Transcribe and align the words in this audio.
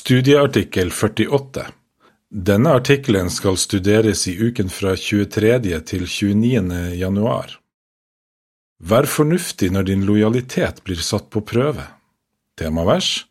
Studieartikkel 0.00 0.90
48 0.90 1.66
Denne 2.30 2.70
artikkelen 2.70 3.26
skal 3.30 3.58
studeres 3.60 4.22
i 4.28 4.32
uken 4.40 4.70
fra 4.72 4.94
23. 4.96 5.58
til 5.90 6.06
29. 6.06 6.94
januar. 6.96 7.52
Vær 8.80 9.04
fornuftig 9.16 9.68
når 9.74 9.90
din 9.90 10.06
lojalitet 10.08 10.80
blir 10.88 11.04
satt 11.04 11.28
på 11.28 11.42
prøve. 11.52 11.84
Temavers 12.56 13.26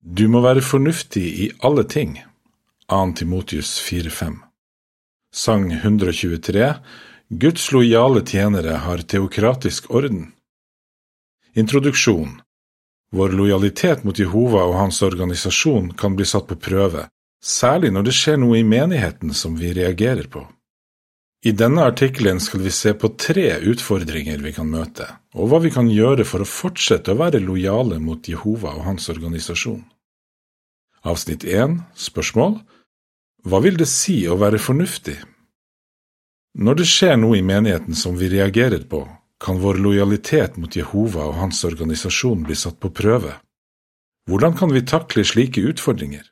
Du 0.00 0.24
må 0.32 0.40
være 0.40 0.64
fornuftig 0.64 1.26
i 1.44 1.50
alle 1.60 1.84
ting. 1.84 2.16
2. 2.88 3.04
Timotius 3.20 3.76
4,5 3.90 4.40
Sang 5.44 5.70
123 5.76 6.74
Guds 7.28 7.72
lojale 7.76 8.24
tjenere 8.24 8.80
har 8.88 9.04
teokratisk 9.04 9.90
orden. 9.92 10.30
Introduksjon 11.52 12.38
vår 13.12 13.34
lojalitet 13.38 14.04
mot 14.04 14.18
Jehova 14.18 14.64
og 14.68 14.76
hans 14.78 15.00
organisasjon 15.02 15.92
kan 15.98 16.16
bli 16.16 16.26
satt 16.28 16.48
på 16.50 16.58
prøve, 16.60 17.06
særlig 17.44 17.92
når 17.94 18.08
det 18.08 18.14
skjer 18.18 18.38
noe 18.40 18.60
i 18.60 18.66
menigheten 18.66 19.34
som 19.34 19.56
vi 19.56 19.72
reagerer 19.76 20.28
på. 20.28 20.44
I 21.46 21.52
denne 21.54 21.84
artikkelen 21.86 22.40
skal 22.42 22.64
vi 22.64 22.70
se 22.74 22.92
på 22.98 23.12
tre 23.14 23.46
utfordringer 23.70 24.42
vi 24.42 24.52
kan 24.56 24.66
møte, 24.66 25.06
og 25.38 25.52
hva 25.52 25.60
vi 25.62 25.70
kan 25.70 25.86
gjøre 25.90 26.26
for 26.26 26.42
å 26.42 26.48
fortsette 26.50 27.14
å 27.14 27.20
være 27.20 27.38
lojale 27.38 28.00
mot 28.02 28.26
Jehova 28.26 28.74
og 28.74 28.88
hans 28.88 29.06
organisasjon. 29.12 29.84
Avsnitt 31.06 31.46
1 31.46 31.78
Spørsmål 31.94 32.58
Hva 33.46 33.62
vil 33.62 33.78
det 33.78 33.86
si 33.86 34.24
å 34.26 34.34
være 34.40 34.58
fornuftig? 34.58 35.14
Når 36.58 36.80
det 36.80 36.88
skjer 36.90 37.14
noe 37.22 37.38
i 37.38 37.46
menigheten 37.46 37.94
som 37.94 38.18
vi 38.18 38.32
reagerer 38.32 38.82
på, 38.90 39.04
kan 39.40 39.60
vår 39.62 39.78
lojalitet 39.82 40.56
mot 40.56 40.76
Jehova 40.76 41.28
og 41.30 41.38
hans 41.38 41.62
organisasjon 41.64 42.42
bli 42.46 42.56
satt 42.58 42.80
på 42.82 42.90
prøve. 42.90 43.36
Hvordan 44.28 44.56
kan 44.58 44.72
vi 44.74 44.82
takle 44.82 45.24
slike 45.24 45.62
utfordringer? 45.70 46.26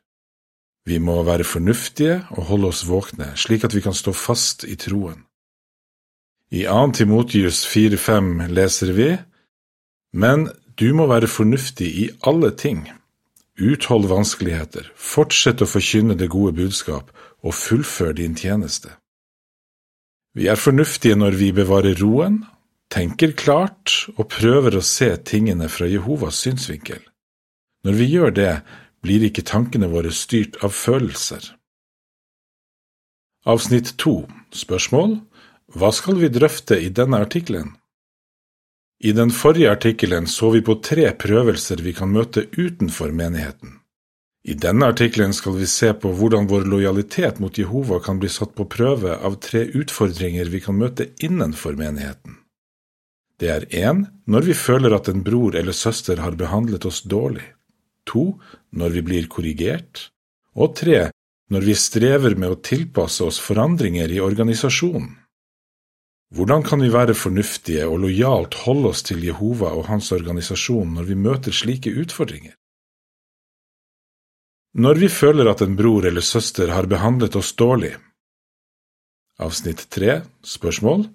Vi 0.87 0.99
må 1.03 1.19
være 1.27 1.43
fornuftige 1.43 2.21
og 2.35 2.45
holde 2.51 2.69
oss 2.71 2.85
våkne, 2.87 3.33
slik 3.35 3.65
at 3.67 3.75
vi 3.75 3.81
kan 3.83 3.95
stå 3.95 4.13
fast 4.15 4.63
i 4.63 4.75
troen. 4.79 5.23
I 6.51 6.63
2. 6.63 6.91
Timotius 6.95 7.65
4,5 7.67 8.47
leser 8.47 8.93
vi, 8.95 9.09
Men 10.13 10.47
du 10.79 10.93
må 10.93 11.07
være 11.07 11.27
fornuftig 11.27 11.87
i 11.87 12.09
alle 12.23 12.53
ting. 12.55 12.85
Uthold 13.59 14.07
vanskeligheter, 14.07 14.91
fortsett 14.95 15.61
å 15.61 15.67
forkynne 15.67 16.15
det 16.15 16.29
gode 16.29 16.53
budskap 16.55 17.09
og 17.43 17.55
fullfør 17.57 18.13
din 18.13 18.35
tjeneste. 18.37 18.93
Vi 20.37 20.47
er 20.47 20.55
fornuftige 20.55 21.17
når 21.17 21.35
vi 21.39 21.51
bevarer 21.51 21.97
roen 21.99 22.43
tenker 22.93 23.33
klart 23.37 24.07
og 24.15 24.29
prøver 24.33 24.77
å 24.77 24.85
se 24.85 25.09
tingene 25.27 25.69
fra 25.71 25.87
Jehovas 25.89 26.39
synsvinkel. 26.45 27.01
Når 27.85 27.97
vi 27.99 28.09
gjør 28.11 28.35
det, 28.35 28.53
blir 29.03 29.23
ikke 29.27 29.45
tankene 29.47 29.89
våre 29.91 30.11
styrt 30.11 30.57
av 30.65 30.73
følelser. 30.75 31.53
Avsnitt 33.47 33.93
to 34.01 34.25
Spørsmål 34.51 35.19
Hva 35.75 35.91
skal 35.95 36.17
vi 36.19 36.31
drøfte 36.33 36.79
i 36.79 36.89
denne 36.91 37.21
artikkelen? 37.23 37.75
I 38.99 39.13
den 39.13 39.29
forrige 39.31 39.71
artikkelen 39.71 40.25
så 40.27 40.49
vi 40.55 40.63
på 40.65 40.79
tre 40.81 41.11
prøvelser 41.13 41.83
vi 41.85 41.93
kan 41.93 42.09
møte 42.09 42.47
utenfor 42.57 43.13
menigheten. 43.13 43.77
I 44.47 44.55
denne 44.57 44.89
artikkelen 44.89 45.35
skal 45.35 45.57
vi 45.59 45.67
se 45.69 45.91
på 45.93 46.13
hvordan 46.17 46.47
vår 46.49 46.65
lojalitet 46.71 47.41
mot 47.43 47.57
Jehova 47.59 47.99
kan 48.03 48.17
bli 48.19 48.29
satt 48.31 48.55
på 48.55 48.65
prøve 48.71 49.17
av 49.19 49.37
tre 49.43 49.65
utfordringer 49.75 50.49
vi 50.49 50.63
kan 50.63 50.79
møte 50.79 51.09
innenfor 51.19 51.75
menigheten. 51.77 52.36
Det 53.37 53.49
er 53.53 53.65
én 53.69 54.05
når 54.25 54.47
vi 54.49 54.55
føler 54.57 54.95
at 54.97 55.09
en 55.11 55.21
bror 55.23 55.55
eller 55.55 55.75
søster 55.75 56.17
har 56.23 56.37
behandlet 56.39 56.85
oss 56.89 57.03
dårlig, 57.05 57.45
to 58.09 58.39
når 58.71 58.95
vi 58.95 59.05
blir 59.05 59.29
korrigert, 59.29 60.09
og 60.57 60.73
tre 60.79 61.11
når 61.53 61.67
vi 61.69 61.75
strever 61.77 62.35
med 62.35 62.51
å 62.51 62.61
tilpasse 62.65 63.23
oss 63.23 63.39
forandringer 63.39 64.11
i 64.11 64.19
organisasjonen. 64.23 65.13
Hvordan 66.35 66.63
kan 66.67 66.81
vi 66.83 66.89
være 66.91 67.15
fornuftige 67.15 67.85
og 67.87 68.01
lojalt 68.03 68.57
holde 68.65 68.89
oss 68.91 69.05
til 69.07 69.21
Jehova 69.23 69.69
og 69.77 69.85
hans 69.87 70.11
organisasjon 70.11 70.97
når 70.97 71.05
vi 71.07 71.15
møter 71.15 71.55
slike 71.55 71.93
utfordringer? 72.01 72.57
Når 74.77 74.99
vi 74.99 75.07
føler 75.07 75.47
at 75.47 75.63
en 75.63 75.77
bror 75.79 76.05
eller 76.05 76.25
søster 76.25 76.73
har 76.75 76.89
behandlet 76.91 77.37
oss 77.39 77.53
dårlig 77.55 77.93
Avsnitt 79.39 79.85
3 79.93 80.19
Spørsmål 80.45 81.07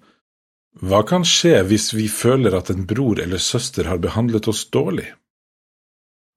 hva 0.81 1.03
kan 1.05 1.21
skje 1.21 1.59
hvis 1.69 1.91
vi 1.93 2.07
føler 2.09 2.55
at 2.57 2.71
en 2.73 2.87
bror 2.89 3.19
eller 3.21 3.37
søster 3.37 3.85
har 3.85 4.01
behandlet 4.01 4.47
oss 4.49 4.65
dårlig? 4.73 5.11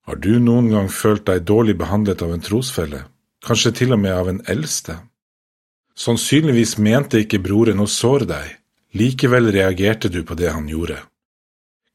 Har 0.07 0.21
du 0.21 0.37
noen 0.39 0.69
gang 0.71 0.91
følt 0.93 1.25
deg 1.27 1.47
dårlig 1.49 1.79
behandlet 1.81 2.23
av 2.23 2.35
en 2.35 2.45
trosfelle, 2.45 3.07
kanskje 3.47 3.73
til 3.81 3.97
og 3.97 4.03
med 4.03 4.13
av 4.13 4.29
en 4.31 4.43
eldste? 4.47 4.99
Sannsynligvis 5.97 6.77
mente 6.79 7.23
ikke 7.25 7.41
broren 7.41 7.81
å 7.81 7.89
såre 7.89 8.29
deg, 8.29 8.51
likevel 8.93 9.49
reagerte 9.55 10.13
du 10.13 10.21
på 10.23 10.37
det 10.37 10.53
han 10.53 10.69
gjorde. 10.69 11.01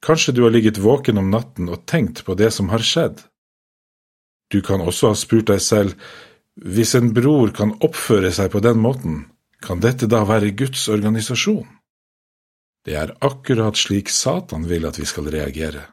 Kanskje 0.01 0.33
du 0.33 0.41
har 0.43 0.51
ligget 0.51 0.81
våken 0.81 1.21
om 1.21 1.29
natten 1.29 1.69
og 1.69 1.85
tenkt 1.85 2.23
på 2.25 2.33
det 2.35 2.49
som 2.55 2.73
har 2.73 2.81
skjedd? 2.81 3.21
Du 4.51 4.59
kan 4.65 4.81
også 4.81 5.13
ha 5.13 5.15
spurt 5.15 5.53
deg 5.53 5.61
selv, 5.61 5.93
hvis 6.57 6.97
en 6.97 7.13
bror 7.13 7.53
kan 7.55 7.77
oppføre 7.85 8.33
seg 8.33 8.49
på 8.51 8.59
den 8.65 8.81
måten, 8.81 9.21
kan 9.61 9.79
dette 9.79 10.09
da 10.09 10.25
være 10.25 10.51
Guds 10.57 10.89
organisasjon? 10.89 11.69
Det 12.85 12.95
er 12.97 13.13
akkurat 13.21 13.77
slik 13.77 14.09
Satan 14.09 14.65
vil 14.69 14.87
at 14.89 14.97
vi 14.99 15.05
skal 15.05 15.29
reagere. 15.29 15.85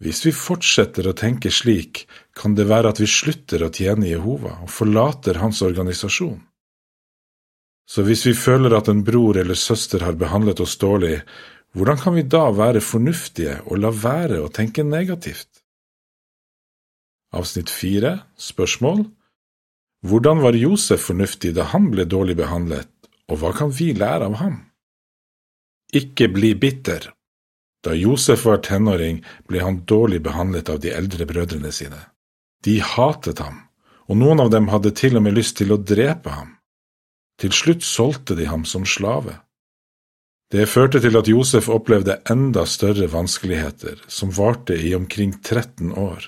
Hvis 0.00 0.22
vi 0.24 0.32
fortsetter 0.32 1.10
å 1.10 1.16
tenke 1.16 1.50
slik, 1.52 2.06
kan 2.32 2.54
det 2.56 2.68
være 2.70 2.94
at 2.94 3.00
vi 3.02 3.08
slutter 3.10 3.66
å 3.66 3.72
tjene 3.74 4.08
Jehova 4.08 4.60
og 4.64 4.70
forlater 4.72 5.42
hans 5.42 5.60
organisasjon. 5.66 6.38
Så 7.90 8.04
hvis 8.06 8.22
vi 8.28 8.36
føler 8.38 8.72
at 8.76 8.88
en 8.88 9.02
bror 9.04 9.36
eller 9.40 9.58
søster 9.58 10.06
har 10.06 10.16
behandlet 10.16 10.62
oss 10.62 10.78
dårlig, 10.80 11.18
hvordan 11.74 11.98
kan 11.98 12.14
vi 12.14 12.22
da 12.22 12.46
være 12.54 12.80
fornuftige 12.80 13.58
og 13.66 13.82
la 13.82 13.90
være 13.90 14.40
å 14.44 14.52
tenke 14.54 14.86
negativt? 14.86 15.60
Avsnitt 17.34 17.70
fire 17.70 18.16
Spørsmål 18.38 19.04
Hvordan 20.06 20.40
var 20.40 20.56
Josef 20.56 21.10
fornuftig 21.10 21.52
da 21.58 21.66
han 21.74 21.90
ble 21.92 22.06
dårlig 22.08 22.38
behandlet, 22.38 22.88
og 23.28 23.42
hva 23.42 23.52
kan 23.54 23.74
vi 23.74 23.92
lære 23.92 24.30
av 24.30 24.38
ham? 24.40 24.56
Ikke 25.92 26.28
bli 26.28 26.54
bitter. 26.54 27.10
Da 27.84 27.94
Josef 27.96 28.44
var 28.44 28.60
tenåring, 28.62 29.22
ble 29.48 29.62
han 29.64 29.82
dårlig 29.88 30.20
behandlet 30.22 30.68
av 30.68 30.80
de 30.84 30.92
eldre 30.94 31.26
brødrene 31.26 31.72
sine. 31.72 32.00
De 32.64 32.78
hatet 32.84 33.40
ham, 33.40 33.62
og 34.08 34.18
noen 34.20 34.42
av 34.44 34.50
dem 34.52 34.68
hadde 34.68 34.92
til 34.92 35.16
og 35.16 35.24
med 35.24 35.38
lyst 35.38 35.56
til 35.60 35.72
å 35.72 35.80
drepe 35.80 36.34
ham. 36.34 36.56
Til 37.40 37.54
slutt 37.56 37.86
solgte 37.86 38.36
de 38.36 38.50
ham 38.50 38.66
som 38.68 38.84
slave. 38.84 39.38
Det 40.50 40.66
førte 40.68 41.00
til 41.00 41.16
at 41.16 41.28
Josef 41.30 41.68
opplevde 41.70 42.18
enda 42.28 42.66
større 42.66 43.06
vanskeligheter, 43.12 44.02
som 44.10 44.32
varte 44.34 44.74
i 44.76 44.92
omkring 44.98 45.36
13 45.38 45.94
år. 45.94 46.26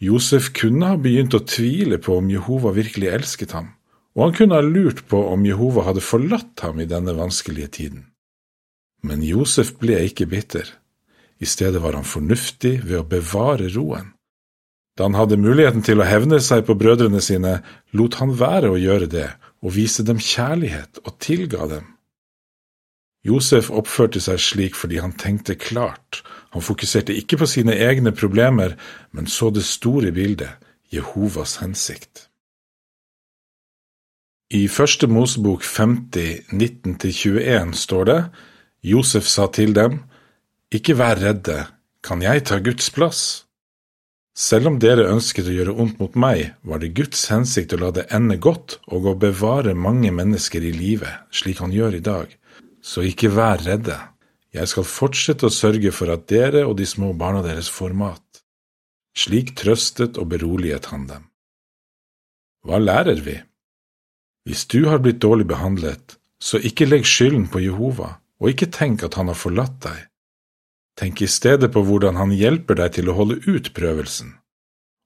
Josef 0.00 0.52
kunne 0.54 0.92
ha 0.92 0.96
begynt 1.02 1.34
å 1.34 1.42
tvile 1.42 1.98
på 1.98 2.14
om 2.20 2.28
Jehova 2.30 2.70
virkelig 2.76 3.10
elsket 3.10 3.56
ham, 3.58 3.72
og 4.14 4.28
han 4.28 4.36
kunne 4.38 4.60
ha 4.60 4.62
lurt 4.62 5.02
på 5.10 5.18
om 5.32 5.42
Jehova 5.46 5.88
hadde 5.88 6.04
forlatt 6.06 6.62
ham 6.62 6.78
i 6.78 6.86
denne 6.86 7.16
vanskelige 7.18 7.72
tiden. 7.80 8.06
Men 9.02 9.22
Josef 9.22 9.74
ble 9.78 10.00
ikke 10.08 10.26
bitter. 10.30 10.66
I 11.38 11.46
stedet 11.46 11.82
var 11.82 11.94
han 11.94 12.06
fornuftig 12.06 12.80
ved 12.84 12.98
å 13.00 13.06
bevare 13.06 13.68
roen. 13.74 14.14
Da 14.98 15.06
han 15.06 15.14
hadde 15.14 15.38
muligheten 15.38 15.84
til 15.86 16.02
å 16.02 16.08
hevne 16.08 16.40
seg 16.42 16.64
på 16.66 16.74
brødrene 16.74 17.20
sine, 17.22 17.60
lot 17.94 18.18
han 18.18 18.34
være 18.34 18.72
å 18.72 18.80
gjøre 18.80 19.06
det 19.12 19.28
og 19.62 19.76
vise 19.76 20.02
dem 20.06 20.18
kjærlighet 20.18 20.98
og 21.04 21.14
tilga 21.22 21.68
dem. 21.70 21.86
Josef 23.26 23.70
oppførte 23.70 24.20
seg 24.22 24.40
slik 24.42 24.78
fordi 24.78 24.98
han 25.02 25.14
tenkte 25.18 25.58
klart, 25.58 26.22
han 26.54 26.64
fokuserte 26.64 27.14
ikke 27.14 27.38
på 27.42 27.48
sine 27.50 27.74
egne 27.74 28.12
problemer, 28.14 28.74
men 29.12 29.26
så 29.26 29.50
det 29.54 29.66
store 29.66 30.12
bildet, 30.14 30.58
Jehovas 30.90 31.58
hensikt. 31.60 32.28
I 34.50 34.64
Første 34.72 35.06
Mosebok 35.12 35.62
50, 35.62 36.48
19–21 36.56 37.74
står 37.76 38.04
det, 38.08 38.20
Josef 38.84 39.26
sa 39.26 39.48
til 39.50 39.74
dem, 39.74 40.04
Ikke 40.70 40.94
vær 40.94 41.18
redde, 41.18 41.66
kan 42.02 42.22
jeg 42.22 42.44
ta 42.46 42.58
Guds 42.62 42.90
plass? 42.94 43.44
Selv 44.38 44.68
om 44.70 44.76
dere 44.78 45.08
ønsket 45.10 45.48
å 45.50 45.54
gjøre 45.54 45.74
ondt 45.82 45.96
mot 45.98 46.14
meg, 46.14 46.52
var 46.62 46.78
det 46.78 46.92
Guds 46.94 47.24
hensikt 47.32 47.72
å 47.74 47.80
la 47.82 47.88
det 47.90 48.04
ende 48.14 48.36
godt 48.38 48.76
og 48.86 49.08
å 49.10 49.14
bevare 49.18 49.74
mange 49.74 50.12
mennesker 50.14 50.62
i 50.62 50.70
live, 50.70 51.10
slik 51.34 51.58
han 51.58 51.74
gjør 51.74 51.96
i 51.98 52.04
dag. 52.04 52.36
Så 52.78 53.02
ikke 53.02 53.32
vær 53.34 53.58
redde. 53.64 53.96
Jeg 54.54 54.70
skal 54.70 54.86
fortsette 54.86 55.48
å 55.48 55.52
sørge 55.52 55.90
for 55.90 56.12
at 56.14 56.28
dere 56.30 56.62
og 56.68 56.76
de 56.78 56.86
små 56.86 57.10
barna 57.18 57.42
deres 57.42 57.66
får 57.72 57.96
mat. 57.98 58.22
Slik 59.18 59.56
trøstet 59.58 60.20
og 60.22 60.30
beroliget 60.30 60.86
han 60.92 61.08
dem. 61.10 61.26
Hva 62.62 62.78
lærer 62.78 63.18
vi? 63.24 63.34
Hvis 64.46 64.68
du 64.70 64.86
har 64.86 65.02
blitt 65.02 65.18
dårlig 65.24 65.48
behandlet, 65.50 66.14
så 66.38 66.62
ikke 66.62 66.86
legg 66.86 67.10
skylden 67.10 67.48
på 67.50 67.64
Jehova, 67.66 68.20
og 68.38 68.52
ikke 68.52 68.70
tenk 68.74 69.02
at 69.06 69.18
han 69.18 69.30
har 69.30 69.38
forlatt 69.38 69.80
deg. 69.84 70.04
Tenk 70.98 71.22
i 71.22 71.30
stedet 71.30 71.70
på 71.74 71.82
hvordan 71.86 72.18
han 72.18 72.34
hjelper 72.34 72.78
deg 72.80 72.96
til 72.98 73.10
å 73.10 73.16
holde 73.18 73.38
ut 73.46 73.72
prøvelsen. 73.74 74.32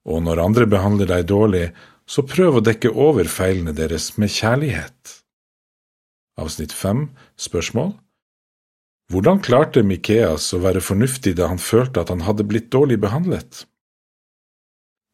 Og 0.09 0.23
når 0.25 0.41
andre 0.43 0.67
behandler 0.67 1.11
deg 1.11 1.27
dårlig, 1.31 1.67
så 2.09 2.25
prøv 2.27 2.59
å 2.59 2.65
dekke 2.65 2.91
over 2.91 3.29
feilene 3.31 3.75
deres 3.77 4.13
med 4.19 4.33
kjærlighet. 4.33 5.19
Avsnitt 6.41 6.73
5 6.73 7.11
Spørsmål 7.37 7.93
Hvordan 9.13 9.43
klarte 9.45 9.83
Mikeas 9.85 10.49
å 10.57 10.63
være 10.63 10.81
fornuftig 10.81 11.35
da 11.37 11.51
han 11.51 11.61
følte 11.61 12.01
at 12.01 12.09
han 12.09 12.25
hadde 12.25 12.47
blitt 12.49 12.71
dårlig 12.73 12.97
behandlet? 13.03 13.67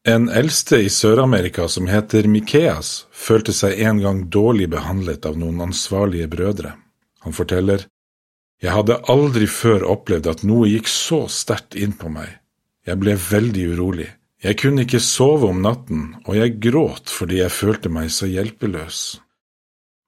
En 0.07 0.29
eldste 0.31 0.79
i 0.79 0.87
Sør-Amerika 0.87 1.67
som 1.67 1.89
heter 1.91 2.29
Mikeas, 2.31 3.03
følte 3.11 3.51
seg 3.51 3.81
en 3.83 3.99
gang 3.99 4.21
dårlig 4.31 4.69
behandlet 4.71 5.27
av 5.27 5.35
noen 5.37 5.59
ansvarlige 5.67 6.29
brødre. 6.31 6.71
Han 7.27 7.35
forteller, 7.35 7.83
Jeg 8.59 8.75
hadde 8.75 8.99
aldri 9.11 9.47
før 9.47 9.85
opplevd 9.87 10.27
at 10.27 10.43
noe 10.47 10.67
gikk 10.67 10.89
så 10.91 11.23
sterkt 11.31 11.77
inn 11.79 11.93
på 11.95 12.11
meg. 12.11 12.27
Jeg 12.87 12.99
ble 12.99 13.15
veldig 13.15 13.65
urolig. 13.75 14.09
Jeg 14.43 14.55
kunne 14.59 14.83
ikke 14.85 15.01
sove 15.03 15.49
om 15.51 15.61
natten, 15.63 16.13
og 16.25 16.35
jeg 16.35 16.59
gråt 16.63 17.11
fordi 17.11 17.41
jeg 17.41 17.55
følte 17.55 17.91
meg 17.91 18.11
så 18.11 18.27
hjelpeløs. 18.27 19.19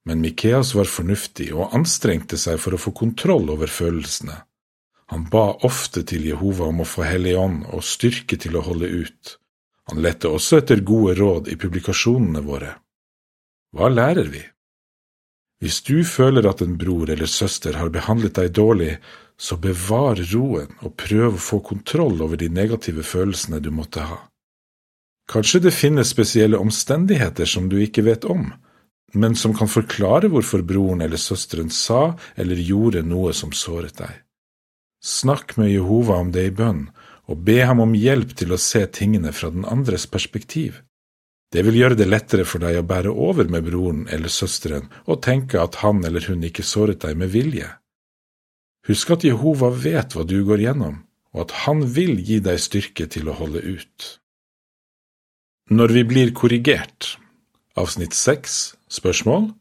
Men 0.08 0.24
Mikeas 0.24 0.72
var 0.76 0.90
fornuftig 0.90 1.52
og 1.54 1.76
anstrengte 1.78 2.40
seg 2.40 2.60
for 2.60 2.76
å 2.76 2.80
få 2.82 2.94
kontroll 2.96 3.52
over 3.54 3.72
følelsene. 3.72 4.40
Han 5.12 5.28
ba 5.32 5.52
ofte 5.68 6.06
til 6.08 6.24
Jehova 6.30 6.70
om 6.72 6.82
å 6.82 6.88
få 6.88 7.04
Hellig 7.04 7.36
Ånd 7.38 7.66
og 7.76 7.84
styrke 7.84 8.40
til 8.40 8.56
å 8.56 8.64
holde 8.66 8.88
ut. 8.88 9.36
Han 9.92 10.00
lette 10.04 10.32
også 10.32 10.62
etter 10.62 10.84
gode 10.88 11.18
råd 11.20 11.52
i 11.52 11.58
publikasjonene 11.60 12.44
våre. 12.46 12.78
Hva 13.76 13.92
lærer 13.92 14.32
vi? 14.32 14.44
Hvis 15.62 15.84
du 15.86 16.02
føler 16.04 16.48
at 16.50 16.64
en 16.66 16.74
bror 16.82 17.10
eller 17.14 17.30
søster 17.30 17.78
har 17.78 17.92
behandlet 17.94 18.40
deg 18.40 18.56
dårlig, 18.58 18.96
så 19.38 19.58
bevar 19.62 20.18
roen 20.34 20.74
og 20.82 20.96
prøv 20.98 21.38
å 21.38 21.42
få 21.42 21.62
kontroll 21.66 22.22
over 22.22 22.38
de 22.42 22.50
negative 22.50 23.06
følelsene 23.06 23.62
du 23.62 23.70
måtte 23.74 24.06
ha. 24.10 24.18
Kanskje 25.32 25.62
det 25.68 25.74
finnes 25.78 26.10
spesielle 26.12 26.60
omstendigheter 26.60 27.46
som 27.46 27.70
du 27.70 27.78
ikke 27.82 28.04
vet 28.10 28.26
om, 28.26 28.50
men 29.14 29.38
som 29.38 29.54
kan 29.56 29.70
forklare 29.70 30.32
hvorfor 30.32 30.66
broren 30.66 31.04
eller 31.06 31.22
søsteren 31.22 31.70
sa 31.70 32.18
eller 32.36 32.60
gjorde 32.60 33.06
noe 33.06 33.34
som 33.34 33.54
såret 33.54 33.98
deg. 34.02 34.12
Snakk 35.02 35.56
med 35.58 35.72
Jehova 35.72 36.20
om 36.22 36.34
det 36.34 36.48
i 36.50 36.54
bønn, 36.54 36.88
og 37.30 37.46
be 37.48 37.62
ham 37.66 37.82
om 37.84 37.94
hjelp 37.98 38.34
til 38.38 38.54
å 38.54 38.60
se 38.62 38.84
tingene 38.94 39.32
fra 39.34 39.50
den 39.54 39.66
andres 39.66 40.08
perspektiv. 40.10 40.82
Det 41.52 41.66
vil 41.68 41.82
gjøre 41.82 41.98
det 42.00 42.08
lettere 42.08 42.46
for 42.48 42.64
deg 42.64 42.80
å 42.80 42.88
bære 42.88 43.12
over 43.12 43.50
med 43.52 43.66
broren 43.68 44.06
eller 44.14 44.32
søsteren 44.32 44.88
og 45.04 45.22
tenke 45.26 45.60
at 45.60 45.82
han 45.84 46.00
eller 46.08 46.24
hun 46.30 46.44
ikke 46.48 46.64
såret 46.64 47.04
deg 47.04 47.20
med 47.20 47.34
vilje. 47.34 47.68
Husk 48.88 49.12
at 49.14 49.26
Jehova 49.28 49.70
vet 49.76 50.16
hva 50.16 50.24
du 50.26 50.40
går 50.48 50.64
gjennom, 50.64 51.02
og 51.36 51.44
at 51.46 51.56
han 51.66 51.84
vil 51.96 52.16
gi 52.24 52.40
deg 52.44 52.60
styrke 52.60 53.06
til 53.12 53.30
å 53.30 53.36
holde 53.38 53.62
ut. 53.62 54.08
Når 55.72 55.94
vi 55.96 56.04
blir 56.08 56.32
korrigert 56.36 57.16
Avsnitt 57.80 58.16
6 58.18 58.56
Spørsmål 58.92 59.52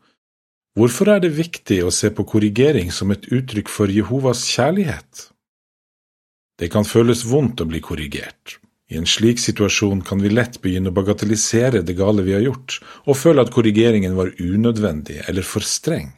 Hvorfor 0.78 1.10
er 1.12 1.20
det 1.22 1.34
viktig 1.34 1.80
å 1.82 1.92
se 1.94 2.08
på 2.14 2.24
korrigering 2.26 2.90
som 2.94 3.10
et 3.14 3.26
uttrykk 3.30 3.70
for 3.70 3.90
Jehovas 3.90 4.44
kjærlighet? 4.48 5.26
Det 6.58 6.70
kan 6.70 6.86
føles 6.86 7.24
vondt 7.26 7.62
å 7.62 7.66
bli 7.66 7.80
korrigert, 7.82 8.58
i 8.90 8.98
en 8.98 9.06
slik 9.06 9.38
situasjon 9.38 10.02
kan 10.02 10.22
vi 10.22 10.32
lett 10.32 10.58
begynne 10.62 10.90
å 10.90 10.94
bagatellisere 10.96 11.84
det 11.86 11.94
gale 11.98 12.24
vi 12.26 12.34
har 12.34 12.42
gjort, 12.42 12.80
og 13.06 13.18
føle 13.18 13.44
at 13.44 13.52
korrigeringen 13.54 14.16
var 14.18 14.32
unødvendig 14.42 15.20
eller 15.30 15.46
for 15.46 15.62
streng. 15.62 16.10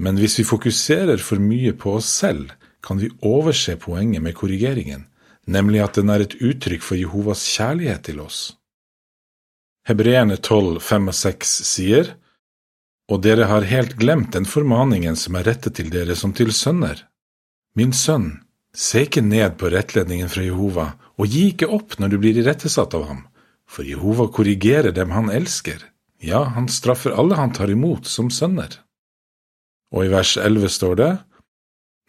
Men 0.00 0.16
hvis 0.16 0.38
vi 0.40 0.48
fokuserer 0.48 1.20
for 1.20 1.42
mye 1.42 1.74
på 1.76 1.98
oss 1.98 2.08
selv, 2.08 2.54
kan 2.82 2.98
vi 2.98 3.12
overse 3.20 3.76
poenget 3.76 4.24
med 4.24 4.34
korrigeringen, 4.34 5.04
nemlig 5.46 5.82
at 5.84 6.00
den 6.00 6.10
er 6.10 6.24
et 6.24 6.38
uttrykk 6.40 6.82
for 6.82 6.98
Jehovas 6.98 7.44
kjærlighet 7.52 8.08
til 8.08 8.22
oss. 8.24 8.40
Hebreerne 9.86 10.38
12, 10.38 10.80
5 10.80 11.08
og 11.12 11.16
6 11.20 11.54
sier, 11.68 12.14
Og 13.10 13.20
dere 13.20 13.44
har 13.50 13.66
helt 13.68 13.98
glemt 14.00 14.32
den 14.32 14.46
formaningen 14.48 15.16
som 15.18 15.34
er 15.36 15.44
rettet 15.44 15.74
til 15.76 15.90
dere 15.92 16.14
som 16.16 16.32
til 16.32 16.52
sønner. 16.54 17.02
Min 17.76 17.92
sønn, 17.92 18.40
se 18.76 19.04
ikke 19.06 19.22
ned 19.24 19.58
på 19.60 19.70
rettledningen 19.72 20.30
fra 20.32 20.44
Jehova, 20.44 20.92
og 21.20 21.28
gi 21.28 21.48
ikke 21.52 21.68
opp 21.70 21.98
når 22.00 22.12
du 22.12 22.18
blir 22.22 22.38
irettesatt 22.40 22.94
av 22.96 23.06
ham, 23.08 23.24
for 23.68 23.86
Jehova 23.86 24.28
korrigerer 24.32 24.94
dem 24.96 25.12
han 25.12 25.30
elsker, 25.32 25.82
ja, 26.22 26.44
han 26.54 26.68
straffer 26.70 27.14
alle 27.18 27.36
han 27.38 27.52
tar 27.52 27.70
imot 27.72 28.06
som 28.06 28.30
sønner. 28.30 28.78
Og 29.92 30.06
i 30.06 30.12
vers 30.12 30.36
11 30.38 30.72
står 30.72 30.96
det, 31.00 31.12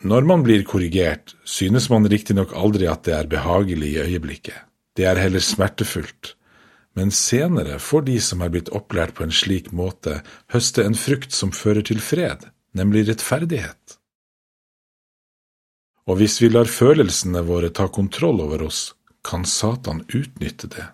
Når 0.03 0.21
man 0.27 0.43
blir 0.43 0.63
korrigert, 0.67 1.35
synes 1.43 1.89
man 1.89 2.07
riktignok 2.07 2.53
aldri 2.53 2.87
at 2.91 3.03
det 3.07 3.13
er 3.15 3.27
behagelig 3.27 3.93
i 3.93 4.01
øyeblikket, 4.03 4.59
det 4.95 5.05
er 5.07 5.19
heller 5.19 5.39
smertefullt, 5.39 6.35
men 6.93 7.11
senere 7.11 7.79
får 7.79 8.01
de 8.09 8.19
som 8.21 8.41
er 8.41 8.51
blitt 8.53 8.69
opplært 8.69 9.15
på 9.17 9.23
en 9.23 9.31
slik 9.33 9.71
måte, 9.71 10.21
høste 10.53 10.83
en 10.83 10.95
frukt 10.95 11.33
som 11.33 11.51
fører 11.55 11.81
til 11.81 12.03
fred, 12.03 12.45
nemlig 12.77 13.07
rettferdighet. 13.07 13.97
Og 16.09 16.19
hvis 16.19 16.41
vi 16.41 16.49
lar 16.51 16.67
følelsene 16.67 17.43
våre 17.47 17.69
ta 17.71 17.87
kontroll 17.87 18.41
over 18.43 18.65
oss, 18.67 18.91
kan 19.23 19.45
Satan 19.47 20.03
utnytte 20.11 20.67
det. 20.67 20.89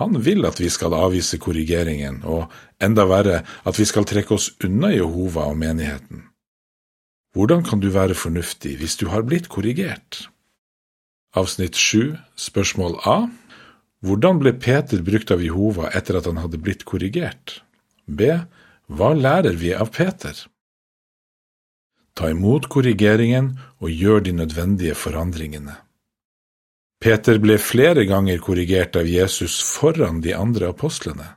Han 0.00 0.18
vil 0.24 0.46
at 0.48 0.58
vi 0.58 0.70
skal 0.72 0.96
avvise 0.96 1.38
korrigeringen, 1.38 2.22
og 2.24 2.50
enda 2.82 3.04
verre, 3.06 3.42
at 3.62 3.78
vi 3.78 3.86
skal 3.86 4.06
trekke 4.08 4.34
oss 4.34 4.50
unna 4.64 4.90
Jehova 4.90 5.46
og 5.52 5.58
menigheten. 5.60 6.24
Hvordan 7.36 7.62
kan 7.64 7.80
du 7.80 7.88
være 7.92 8.16
fornuftig 8.18 8.76
hvis 8.80 8.98
du 9.00 9.06
har 9.12 9.24
blitt 9.24 9.48
korrigert? 9.52 10.26
Avsnitt 11.32 11.78
7, 11.80 12.18
spørsmål 12.36 12.98
A 13.08 13.30
Hvordan 14.02 14.40
ble 14.42 14.52
Peter 14.58 15.00
brukt 15.06 15.30
av 15.30 15.40
Jehova 15.40 15.92
etter 15.94 16.18
at 16.18 16.26
han 16.26 16.40
hadde 16.42 16.58
blitt 16.60 16.82
korrigert? 16.88 17.62
B. 18.04 18.34
Hva 18.90 19.12
lærer 19.14 19.54
vi 19.56 19.70
av 19.72 19.92
Peter? 19.94 20.34
Ta 22.18 22.30
imot 22.30 22.68
korrigeringen 22.72 23.54
og 23.80 23.90
gjør 23.90 24.20
de 24.26 24.32
nødvendige 24.36 24.94
forandringene. 24.94 25.76
Peter 27.02 27.38
ble 27.42 27.56
flere 27.58 28.04
ganger 28.06 28.38
korrigert 28.38 28.96
av 29.00 29.08
Jesus 29.10 29.58
foran 29.64 30.20
de 30.22 30.36
andre 30.38 30.68
apostlene. 30.70 31.32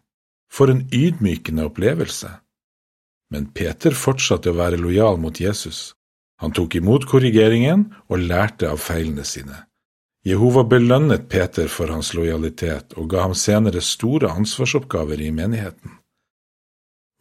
For 0.51 0.69
en 0.71 0.85
ydmykende 0.93 1.65
opplevelse. 1.65 2.29
Men 3.33 3.49
Peter 3.51 3.95
fortsatte 3.97 4.51
å 4.51 4.59
være 4.59 4.77
lojal 4.79 5.17
mot 5.19 5.39
Jesus. 5.41 5.95
Han 6.43 6.53
tok 6.53 6.77
imot 6.77 7.07
korrigeringen 7.09 7.87
og 8.11 8.21
lærte 8.29 8.69
av 8.69 8.79
feilene 8.83 9.25
sine. 9.25 9.65
Jehova 10.25 10.63
belønnet 10.65 11.27
Peter 11.29 11.67
for 11.69 11.91
hans 11.93 12.13
lojalitet 12.17 12.95
og 12.97 13.09
ga 13.13 13.25
ham 13.25 13.35
senere 13.37 13.81
store 13.81 14.31
ansvarsoppgaver 14.33 15.21
i 15.21 15.31
menigheten. 15.31 15.97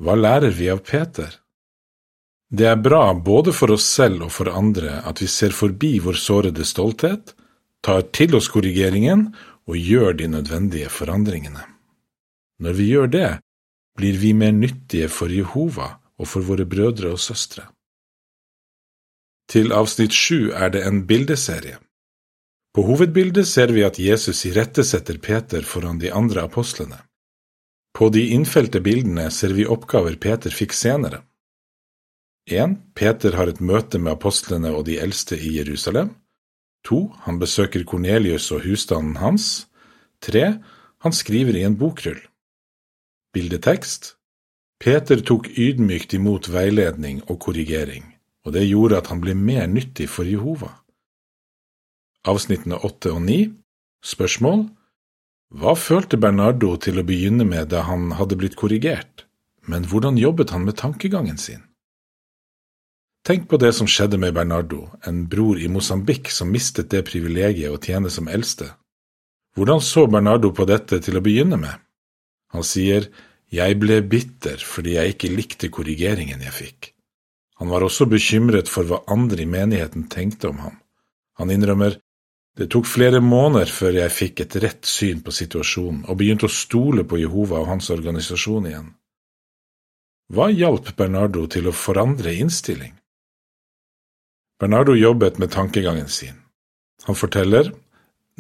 Hva 0.01 0.17
lærer 0.19 0.55
vi 0.57 0.71
av 0.73 0.81
Peter? 0.85 1.33
Det 2.55 2.67
er 2.71 2.79
bra 2.79 3.15
både 3.15 3.51
for 3.57 3.75
oss 3.75 3.87
selv 3.97 4.29
og 4.29 4.31
for 4.37 4.47
andre 4.53 5.01
at 5.09 5.19
vi 5.23 5.27
ser 5.31 5.55
forbi 5.57 5.97
vår 6.05 6.19
sårede 6.23 6.67
stolthet 6.69 7.33
tar 7.83 8.05
til 8.15 8.37
oss 8.39 8.47
korrigeringen 8.53 9.33
og 9.67 9.79
gjør 9.81 10.15
de 10.21 10.29
nødvendige 10.31 10.93
forandringene. 10.93 11.65
Når 12.63 12.77
vi 12.79 12.87
gjør 12.93 13.11
det, 13.11 13.31
blir 13.99 14.21
vi 14.23 14.31
mer 14.39 14.55
nyttige 14.55 15.09
for 15.11 15.33
Jehova 15.35 15.97
og 16.21 16.31
for 16.31 16.47
våre 16.47 16.67
brødre 16.69 17.11
og 17.17 17.19
søstre. 17.19 17.67
Til 19.51 19.75
avsnitt 19.75 20.15
sju 20.15 20.55
er 20.55 20.71
det 20.77 20.85
en 20.87 21.03
bildeserie. 21.11 21.81
På 22.75 22.87
hovedbildet 22.87 23.49
ser 23.51 23.75
vi 23.75 23.83
at 23.87 23.99
Jesus 23.99 24.45
irettesetter 24.47 25.19
Peter 25.19 25.67
foran 25.67 25.99
de 25.99 26.15
andre 26.15 26.47
apostlene. 26.47 27.03
På 27.95 28.09
de 28.15 28.29
innfelte 28.35 28.81
bildene 28.83 29.29
ser 29.31 29.55
vi 29.59 29.67
oppgaver 29.67 30.17
Peter 30.23 30.55
fikk 30.55 30.75
senere. 30.75 31.23
1. 32.45 32.77
Peter 32.93 33.33
har 33.39 33.49
et 33.49 33.61
møte 33.65 33.97
med 33.97 34.19
apostlene 34.19 34.69
og 34.77 34.85
de 34.85 34.99
eldste 35.01 35.39
i 35.41 35.55
Jerusalem. 35.57 36.11
2. 36.85 36.99
han 37.25 37.39
besøker 37.41 37.87
Kornelius 37.89 38.51
og 38.53 38.67
husstanden 38.67 39.17
hans. 39.17 39.65
3. 40.21 40.61
han 41.01 41.17
skriver 41.17 41.57
i 41.57 41.65
en 41.65 41.79
bokrull. 41.81 42.21
Bildetekst 43.33 44.19
Peter 44.77 45.25
tok 45.25 45.49
ydmykt 45.57 46.13
imot 46.13 46.53
veiledning 46.53 47.23
og 47.33 47.41
korrigering, 47.41 48.13
og 48.45 48.53
det 48.53 48.69
gjorde 48.69 49.01
at 49.01 49.09
han 49.09 49.25
ble 49.25 49.33
mer 49.33 49.65
nyttig 49.65 50.11
for 50.13 50.29
Jehova. 50.29 50.75
Avsnittene 52.29 52.77
åtte 52.77 53.17
og 53.17 53.25
ni 53.25 53.55
Spørsmål 54.05 54.67
Hva 55.49 55.73
følte 55.81 56.21
Bernardo 56.21 56.77
til 56.77 57.01
å 57.01 57.09
begynne 57.09 57.49
med 57.49 57.73
da 57.73 57.87
han 57.89 58.11
hadde 58.21 58.37
blitt 58.37 58.61
korrigert, 58.61 59.25
men 59.65 59.89
hvordan 59.89 60.21
jobbet 60.21 60.53
han 60.53 60.69
med 60.69 60.77
tankegangen 60.77 61.41
sin? 61.41 61.65
Tenk 63.25 63.47
på 63.49 63.57
det 63.57 63.71
som 63.73 63.89
skjedde 63.89 64.19
med 64.21 64.35
Bernardo, 64.37 64.91
en 65.09 65.23
bror 65.33 65.57
i 65.57 65.69
Mosambik 65.73 66.29
som 66.29 66.51
mistet 66.53 66.91
det 66.93 67.07
privilegiet 67.09 67.73
å 67.73 67.81
tjene 67.81 68.11
som 68.13 68.27
eldste. 68.29 68.67
Hvordan 69.57 69.81
så 69.81 70.03
Bernardo 70.13 70.51
på 70.53 70.67
dette 70.69 70.99
til 71.01 71.17
å 71.17 71.23
begynne 71.25 71.57
med? 71.57 71.79
Han 72.53 72.67
sier, 72.67 73.09
Jeg 73.49 73.79
ble 73.81 74.03
bitter 74.03 74.61
fordi 74.61 74.97
jeg 74.97 75.15
ikke 75.15 75.31
likte 75.33 75.71
korrigeringen 75.73 76.43
jeg 76.43 76.53
fikk. 76.53 76.89
Han 77.63 77.71
var 77.71 77.87
også 77.87 78.05
bekymret 78.11 78.69
for 78.69 78.85
hva 78.85 79.05
andre 79.09 79.45
i 79.45 79.49
menigheten 79.49 80.09
tenkte 80.13 80.51
om 80.51 80.59
ham. 80.59 80.77
Han 81.39 81.51
innrømmer, 81.51 81.97
Det 82.57 82.69
tok 82.71 82.87
flere 82.87 83.19
måneder 83.21 83.67
før 83.67 83.97
jeg 83.99 84.13
fikk 84.15 84.41
et 84.41 84.57
rett 84.63 84.87
syn 84.87 85.25
på 85.27 85.33
situasjonen 85.35 86.05
og 86.07 86.19
begynte 86.21 86.47
å 86.47 86.53
stole 86.53 87.03
på 87.03 87.19
Jehova 87.19 87.59
og 87.63 87.67
hans 87.73 87.89
organisasjon 87.91 88.69
igjen. 88.69 88.93
Hva 90.31 90.51
hjalp 90.53 90.93
Bernardo 90.97 91.49
til 91.51 91.67
å 91.67 91.75
forandre 91.75 92.35
innstilling? 92.35 92.93
Bernardo 94.65 94.95
jobbet 94.97 95.39
med 95.39 95.51
tankegangen 95.51 96.09
sin. 96.09 96.39
Han 97.03 97.15
forteller 97.15 97.67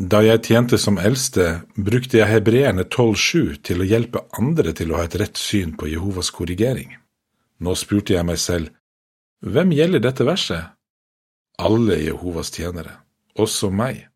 da 0.00 0.22
jeg 0.24 0.40
tjente 0.46 0.78
som 0.80 0.96
eldste, 0.96 1.66
brukte 1.76 2.16
jeg 2.16 2.30
hebreerne 2.30 2.86
12,7 2.88 3.58
til 3.68 3.82
å 3.84 3.88
hjelpe 3.90 4.22
andre 4.38 4.72
til 4.72 4.94
å 4.94 5.02
ha 5.02 5.04
et 5.04 5.16
rett 5.20 5.36
syn 5.36 5.74
på 5.76 5.90
Jehovas 5.90 6.30
korrigering. 6.32 6.94
Nå 7.60 7.74
spurte 7.76 8.16
jeg 8.16 8.24
meg 8.24 8.40
selv, 8.40 8.72
hvem 9.44 9.74
gjelder 9.76 10.00
dette 10.06 10.24
verset? 10.24 10.72
Alle 11.60 12.00
Jehovas 12.00 12.54
tjenere 12.56 12.96
også 13.36 13.68
meg. 13.68 14.06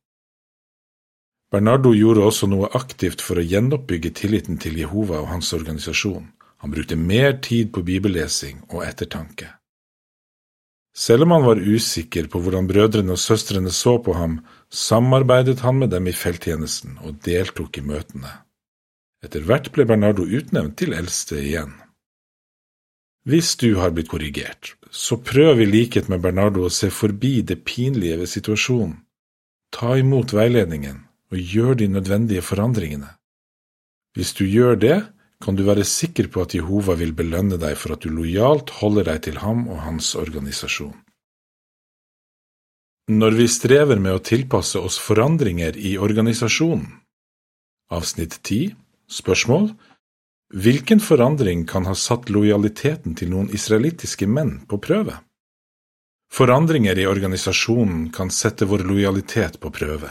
Bernardo 1.52 1.92
gjorde 1.92 2.24
også 2.24 2.48
noe 2.48 2.72
aktivt 2.72 3.20
for 3.20 3.36
å 3.36 3.44
gjenoppbygge 3.44 4.14
tilliten 4.16 4.56
til 4.56 4.80
Jehova 4.80 5.20
og 5.20 5.28
hans 5.34 5.52
organisasjon. 5.52 6.32
Han 6.64 6.72
brukte 6.72 6.96
mer 6.96 7.36
tid 7.44 7.68
på 7.76 7.84
bibellesing 7.84 8.64
og 8.72 8.88
ettertanke. 8.88 9.57
Selv 10.98 11.22
om 11.28 11.30
han 11.36 11.44
var 11.46 11.60
usikker 11.62 12.26
på 12.26 12.40
hvordan 12.42 12.66
brødrene 12.66 13.14
og 13.14 13.20
søstrene 13.22 13.70
så 13.70 13.98
på 14.02 14.16
ham, 14.18 14.40
samarbeidet 14.68 15.60
han 15.62 15.78
med 15.78 15.92
dem 15.94 16.08
i 16.10 16.14
felttjenesten 16.16 16.96
og 17.06 17.20
deltok 17.26 17.78
i 17.78 17.84
møtene. 17.86 18.32
Etter 19.22 19.44
hvert 19.46 19.70
ble 19.74 19.86
Bernardo 19.86 20.26
utnevnt 20.26 20.74
til 20.80 20.96
eldste 20.98 21.38
igjen. 21.38 21.76
Hvis 23.28 23.54
du 23.60 23.76
har 23.78 23.92
blitt 23.94 24.10
korrigert, 24.10 24.74
så 24.90 25.18
prøv 25.22 25.60
i 25.62 25.68
likhet 25.68 26.08
med 26.10 26.22
Bernardo 26.24 26.64
å 26.66 26.72
se 26.72 26.90
forbi 26.90 27.42
det 27.46 27.60
pinlige 27.68 28.18
ved 28.18 28.30
situasjonen. 28.32 28.96
Ta 29.70 29.98
imot 30.00 30.32
veiledningen 30.32 31.04
og 31.30 31.38
gjør 31.54 31.78
de 31.78 31.88
nødvendige 31.92 32.42
forandringene. 32.42 33.10
Hvis 34.16 34.32
du 34.34 34.46
gjør 34.48 34.78
det, 34.80 34.98
kan 35.44 35.56
du 35.56 35.62
være 35.66 35.84
sikker 35.86 36.28
på 36.32 36.42
at 36.44 36.54
Jehova 36.56 36.96
vil 36.98 37.14
belønne 37.14 37.58
deg 37.60 37.76
for 37.78 37.94
at 37.94 38.02
du 38.02 38.10
lojalt 38.10 38.72
holder 38.80 39.06
deg 39.12 39.22
til 39.28 39.38
ham 39.42 39.66
og 39.68 39.82
hans 39.84 40.14
organisasjon. 40.18 40.96
Når 43.08 43.36
vi 43.38 43.46
strever 43.48 44.00
med 44.02 44.18
å 44.18 44.24
tilpasse 44.24 44.80
oss 44.84 44.98
forandringer 45.00 45.78
i 45.80 45.94
organisasjonen 45.96 46.90
Avsnitt 47.88 48.34
10 48.42 48.74
Spørsmål 49.08 49.70
Hvilken 50.52 51.00
forandring 51.00 51.64
kan 51.68 51.86
ha 51.88 51.94
satt 51.96 52.28
lojaliteten 52.28 53.16
til 53.16 53.32
noen 53.32 53.48
israelittiske 53.52 54.28
menn 54.28 54.58
på 54.68 54.76
prøve? 54.84 55.16
Forandringer 56.32 57.00
i 57.00 57.06
organisasjonen 57.08 58.10
kan 58.12 58.28
sette 58.32 58.68
vår 58.68 58.84
lojalitet 58.88 59.56
på 59.60 59.72
prøve. 59.72 60.10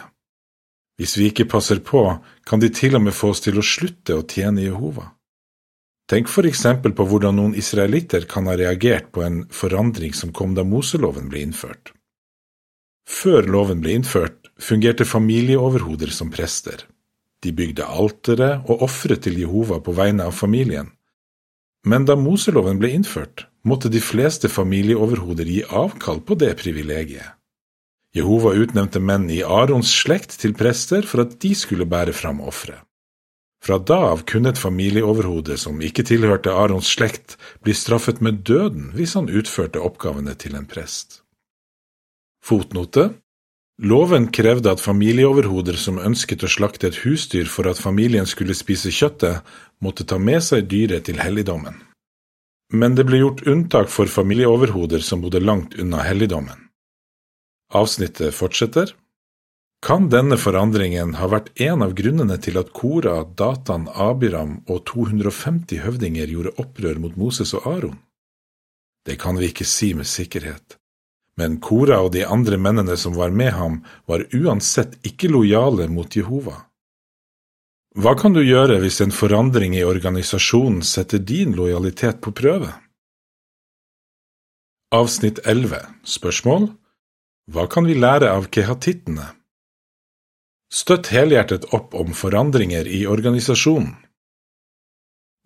Hvis 0.98 1.18
vi 1.18 1.30
ikke 1.30 1.46
passer 1.50 1.82
på, 1.86 2.02
kan 2.46 2.62
de 2.62 2.70
til 2.74 2.98
og 2.98 3.06
med 3.06 3.14
få 3.14 3.30
oss 3.34 3.44
til 3.46 3.62
å 3.62 3.66
slutte 3.66 4.18
å 4.18 4.26
tjene 4.26 4.66
Jehova. 4.66 5.12
Tenk 6.08 6.30
for 6.32 6.48
eksempel 6.48 6.94
på 6.96 7.04
hvordan 7.04 7.36
noen 7.36 7.56
israelitter 7.60 8.24
kan 8.32 8.48
ha 8.48 8.56
reagert 8.56 9.12
på 9.12 9.26
en 9.26 9.42
forandring 9.52 10.14
som 10.16 10.32
kom 10.32 10.54
da 10.56 10.64
Moseloven 10.64 11.28
ble 11.32 11.42
innført. 11.44 11.92
Før 13.08 13.48
loven 13.48 13.82
ble 13.84 13.98
innført, 14.00 14.48
fungerte 14.60 15.08
familieoverhoder 15.08 16.12
som 16.16 16.32
prester. 16.32 16.86
De 17.44 17.52
bygde 17.56 17.86
altere 17.86 18.62
og 18.68 18.88
ofret 18.88 19.26
til 19.28 19.38
Jehova 19.40 19.82
på 19.84 19.96
vegne 19.96 20.28
av 20.28 20.36
familien. 20.36 20.94
Men 21.88 22.08
da 22.08 22.16
Moseloven 22.20 22.80
ble 22.80 22.92
innført, 22.96 23.46
måtte 23.68 23.92
de 23.92 24.00
fleste 24.04 24.50
familieoverhoder 24.52 25.48
gi 25.48 25.62
avkall 25.68 26.24
på 26.24 26.40
det 26.40 26.54
privilegiet. 26.60 27.36
Jehova 28.16 28.56
utnevnte 28.56 29.00
menn 29.04 29.28
i 29.30 29.44
Arons 29.44 29.92
slekt 29.92 30.40
til 30.42 30.56
prester 30.58 31.06
for 31.06 31.28
at 31.28 31.36
de 31.44 31.52
skulle 31.56 31.86
bære 31.86 32.16
fram 32.16 32.40
ofre. 32.42 32.80
Fra 33.64 33.78
da 33.82 33.98
av 34.14 34.24
kunne 34.30 34.54
et 34.54 34.62
familieoverhode 34.62 35.58
som 35.58 35.82
ikke 35.84 36.06
tilhørte 36.08 36.54
Arons 36.54 36.90
slekt, 36.94 37.38
bli 37.66 37.74
straffet 37.74 38.22
med 38.22 38.44
døden 38.48 38.92
hvis 38.96 39.16
han 39.18 39.30
utførte 39.30 39.82
oppgavene 39.82 40.36
til 40.38 40.56
en 40.60 40.68
prest. 40.70 41.24
Fotnote 42.46 43.10
Loven 43.78 44.32
krevde 44.34 44.72
at 44.74 44.82
familieoverhoder 44.82 45.78
som 45.78 46.00
ønsket 46.02 46.46
å 46.46 46.50
slakte 46.50 46.90
et 46.90 47.02
husdyr 47.04 47.46
for 47.46 47.70
at 47.70 47.78
familien 47.78 48.26
skulle 48.26 48.58
spise 48.58 48.90
kjøttet, 48.90 49.44
måtte 49.86 50.08
ta 50.10 50.18
med 50.18 50.42
seg 50.42 50.66
dyret 50.72 51.06
til 51.06 51.22
helligdommen 51.22 51.78
men 52.74 52.96
det 52.96 53.06
ble 53.08 53.22
gjort 53.22 53.46
unntak 53.48 53.92
for 53.92 54.12
familieoverhoder 54.12 55.04
som 55.04 55.22
bodde 55.24 55.40
langt 55.40 55.78
unna 55.80 56.04
helligdommen. 56.04 56.68
Avsnittet 57.74 58.36
fortsetter. 58.36 58.94
Kan 59.86 60.10
denne 60.10 60.40
forandringen 60.42 61.14
ha 61.20 61.28
vært 61.30 61.52
en 61.62 61.84
av 61.86 61.94
grunnene 61.98 62.40
til 62.42 62.58
at 62.58 62.72
Kora, 62.74 63.20
Datan, 63.38 63.86
Abiram 63.94 64.64
og 64.66 64.82
250 64.90 65.84
høvdinger 65.86 66.34
gjorde 66.34 66.56
opprør 66.58 66.98
mot 67.04 67.18
Moses 67.20 67.54
og 67.54 67.68
Aron? 67.70 68.00
Det 69.06 69.20
kan 69.22 69.38
vi 69.38 69.52
ikke 69.52 69.68
si 69.70 69.94
med 69.94 70.10
sikkerhet, 70.10 70.80
men 71.38 71.60
Kora 71.62 72.02
og 72.04 72.12
de 72.18 72.26
andre 72.26 72.58
mennene 72.58 72.98
som 72.98 73.14
var 73.16 73.30
med 73.30 73.54
ham, 73.54 73.84
var 74.10 74.26
uansett 74.34 74.98
ikke 75.06 75.30
lojale 75.30 75.88
mot 75.94 76.10
Jehova. 76.10 76.58
Hva 77.98 78.18
kan 78.18 78.34
du 78.34 78.42
gjøre 78.42 78.82
hvis 78.82 79.00
en 79.06 79.14
forandring 79.14 79.78
i 79.78 79.86
organisasjonen 79.86 80.84
setter 80.86 81.22
din 81.22 81.54
lojalitet 81.58 82.20
på 82.22 82.34
prøve? 82.34 82.74
Avsnitt 84.94 85.40
11 85.46 85.82
Spørsmål 86.06 86.70
Hva 87.52 87.66
kan 87.72 87.88
vi 87.90 87.98
lære 87.98 88.30
av 88.34 88.52
kehatittene? 88.54 89.37
Støtt 90.74 91.08
helhjertet 91.16 91.70
opp 91.74 91.96
om 91.96 92.14
forandringer 92.14 92.88
i 92.88 93.06
organisasjonen. 93.08 93.96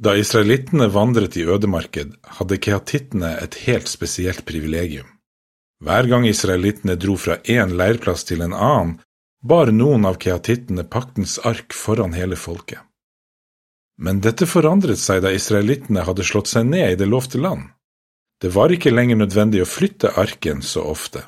Da 0.01 0.15
israelittene 0.17 0.87
vandret 0.89 1.37
i 1.37 1.45
ødemarked, 1.45 2.15
hadde 2.39 2.57
keatittene 2.57 3.35
et 3.43 3.59
helt 3.67 3.89
spesielt 3.89 4.41
privilegium. 4.49 5.05
Hver 5.81 6.09
gang 6.09 6.25
israelittene 6.25 6.95
dro 6.97 7.17
fra 7.21 7.37
én 7.45 7.75
leirplass 7.77 8.25
til 8.25 8.41
en 8.41 8.53
annen, 8.53 8.95
bar 9.45 9.69
noen 9.73 10.05
av 10.09 10.17
keatittene 10.21 10.85
paktens 10.89 11.37
ark 11.45 11.73
foran 11.73 12.17
hele 12.17 12.37
folket. 12.37 12.81
Men 14.01 14.21
dette 14.25 14.47
forandret 14.49 14.97
seg 15.01 15.21
da 15.21 15.33
israelittene 15.33 16.05
hadde 16.05 16.25
slått 16.25 16.49
seg 16.49 16.65
ned 16.69 16.93
i 16.93 16.97
det 16.97 17.09
lovte 17.09 17.41
land. 17.41 17.69
Det 18.41 18.49
var 18.55 18.73
ikke 18.73 18.93
lenger 18.93 19.21
nødvendig 19.21 19.61
å 19.61 19.69
flytte 19.69 20.15
arken 20.17 20.65
så 20.65 20.85
ofte. 20.89 21.21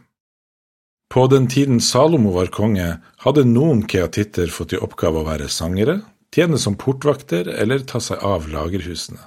På 1.14 1.28
den 1.28 1.48
tiden 1.48 1.82
Salomo 1.82 2.32
var 2.34 2.48
konge, 2.50 2.88
hadde 3.22 3.44
noen 3.46 3.84
keatitter 3.86 4.50
fått 4.50 4.72
i 4.74 4.80
oppgave 4.82 5.20
å 5.22 5.28
være 5.28 5.46
sangere, 5.46 6.00
tjene 6.34 6.58
som 6.58 6.74
portvakter 6.74 7.52
eller 7.54 7.84
ta 7.86 8.00
seg 8.02 8.24
av 8.26 8.48
lagerhusene. 8.50 9.22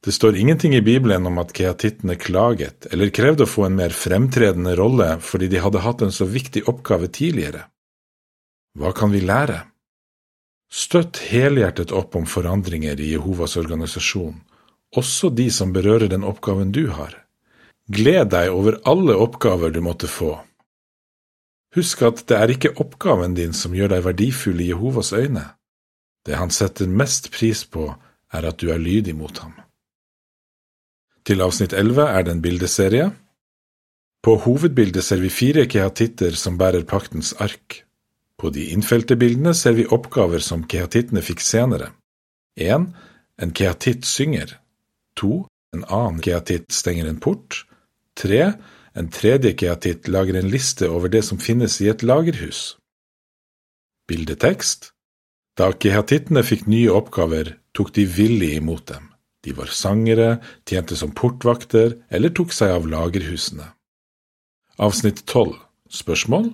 Det 0.00 0.14
står 0.16 0.38
ingenting 0.40 0.72
i 0.78 0.80
Bibelen 0.80 1.28
om 1.28 1.36
at 1.42 1.52
keatittene 1.52 2.16
klaget 2.16 2.88
eller 2.88 3.12
krevde 3.12 3.44
å 3.44 3.50
få 3.52 3.66
en 3.66 3.76
mer 3.76 3.92
fremtredende 3.92 4.72
rolle 4.80 5.10
fordi 5.20 5.50
de 5.52 5.60
hadde 5.60 5.82
hatt 5.84 6.04
en 6.06 6.12
så 6.12 6.24
viktig 6.24 6.62
oppgave 6.72 7.10
tidligere. 7.12 7.66
Hva 8.80 8.94
kan 8.96 9.12
vi 9.12 9.20
lære? 9.20 9.58
Støtt 10.72 11.20
helhjertet 11.34 11.92
opp 11.92 12.16
om 12.16 12.24
forandringer 12.24 12.96
i 12.96 13.10
Jehovas 13.12 13.58
organisasjon, 13.60 14.40
også 14.96 15.28
de 15.36 15.50
som 15.52 15.76
berører 15.76 16.08
den 16.08 16.24
oppgaven 16.24 16.72
du 16.72 16.86
har. 16.96 17.23
Gled 17.92 18.30
deg 18.32 18.48
over 18.48 18.78
alle 18.88 19.16
oppgaver 19.20 19.70
du 19.70 19.82
måtte 19.84 20.08
få. 20.08 20.38
Husk 21.76 22.04
at 22.06 22.22
det 22.30 22.38
er 22.38 22.52
ikke 22.54 22.76
oppgaven 22.80 23.34
din 23.36 23.52
som 23.52 23.74
gjør 23.76 23.96
deg 23.96 24.06
verdifull 24.06 24.62
i 24.62 24.70
Jehovas 24.70 25.12
øyne. 25.12 25.44
Det 26.24 26.38
han 26.38 26.50
setter 26.54 26.88
mest 26.88 27.28
pris 27.34 27.64
på, 27.68 27.90
er 28.32 28.46
at 28.48 28.60
du 28.62 28.70
er 28.72 28.80
lydig 28.80 29.12
mot 29.18 29.36
ham. 29.42 29.52
Til 31.24 31.42
avsnitt 31.44 31.72
11 31.72 32.06
er 32.08 32.24
det 32.24 32.32
en 32.32 32.42
bildeserie. 32.44 33.10
På 34.24 34.38
hovedbildet 34.40 35.04
ser 35.04 35.20
vi 35.20 35.28
fire 35.28 35.66
kehatitter 35.68 36.32
som 36.40 36.56
bærer 36.58 36.86
paktens 36.88 37.34
ark. 37.40 37.82
På 38.40 38.50
de 38.50 38.70
innfelte 38.72 39.16
bildene 39.16 39.52
ser 39.54 39.76
vi 39.76 39.86
oppgaver 39.86 40.40
som 40.40 40.64
kehatittene 40.64 41.22
fikk 41.24 41.44
senere. 41.44 41.92
1. 42.56 42.88
En 43.42 43.52
kehatitt 43.52 44.08
synger. 44.08 44.56
2. 45.20 45.44
En 45.76 45.84
annen 45.84 46.20
kehatitt 46.24 46.72
stenger 46.72 47.08
en 47.10 47.20
port. 47.20 47.64
3. 48.20 48.52
En 48.94 49.08
tredje 49.10 49.52
kehatitt 49.58 50.08
lager 50.08 50.38
en 50.38 50.50
liste 50.50 50.88
over 50.88 51.10
det 51.10 51.24
som 51.26 51.38
finnes 51.38 51.80
i 51.82 51.88
et 51.90 52.02
lagerhus. 52.02 52.76
Bildetekst 54.08 54.92
Da 55.58 55.70
kehatittene 55.72 56.42
fikk 56.46 56.66
nye 56.70 56.90
oppgaver, 56.92 57.56
tok 57.74 57.92
de 57.94 58.04
villig 58.06 58.54
imot 58.58 58.86
dem. 58.90 59.10
De 59.44 59.52
var 59.52 59.70
sangere, 59.70 60.40
tjente 60.66 60.96
som 60.96 61.12
portvakter 61.14 61.98
eller 62.08 62.32
tok 62.34 62.54
seg 62.54 62.72
av 62.74 62.86
lagerhusene. 62.88 63.66
Avsnitt 64.78 65.24
12 65.26 65.58
Spørsmål 65.94 66.48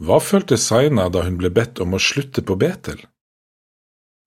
Hva 0.00 0.20
følte 0.22 0.56
Saina 0.56 1.08
da 1.12 1.24
hun 1.26 1.36
ble 1.40 1.50
bedt 1.52 1.82
om 1.82 1.96
å 1.96 2.00
slutte 2.00 2.44
på 2.46 2.56
Betel? 2.60 3.02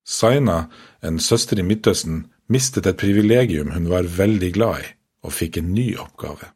Saina, 0.08 0.68
en 1.02 1.18
søster 1.20 1.58
i 1.58 1.64
Midtøsten, 1.66 2.28
mistet 2.48 2.86
et 2.86 3.00
privilegium 3.00 3.74
hun 3.74 3.90
var 3.90 4.06
veldig 4.08 4.52
glad 4.54 4.84
i, 4.84 4.92
og 5.24 5.34
fikk 5.34 5.60
en 5.60 5.74
ny 5.74 5.90
oppgave. 6.00 6.52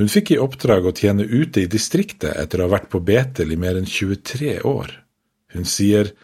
Hun 0.00 0.08
fikk 0.08 0.32
i 0.32 0.40
oppdrag 0.40 0.86
å 0.88 0.94
tjene 0.96 1.26
ute 1.28 1.62
i 1.62 1.70
distriktet 1.70 2.32
etter 2.40 2.60
å 2.60 2.66
ha 2.66 2.74
vært 2.78 2.88
på 2.92 3.02
Betel 3.04 3.52
i 3.52 3.60
mer 3.60 3.76
enn 3.76 3.88
23 3.88 4.60
år. 4.68 4.94
Hun 5.52 5.68
sier, 5.68 6.14